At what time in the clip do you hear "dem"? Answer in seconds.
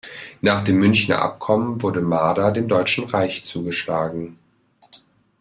0.63-0.77, 2.49-2.67